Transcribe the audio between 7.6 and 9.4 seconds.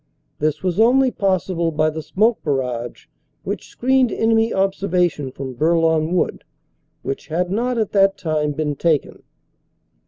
at that time been taken.